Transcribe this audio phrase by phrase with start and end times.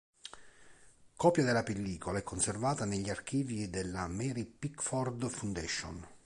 [1.15, 6.03] Copia della pellicola è conservata negli archivi della Mary Pickford Foundation.